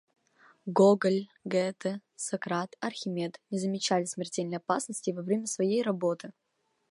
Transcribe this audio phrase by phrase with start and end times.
[0.77, 1.21] Гоголь,
[1.53, 1.93] Гете,
[2.25, 6.31] Сократ, Архимед не замечали смертельной опасности во время своей работы.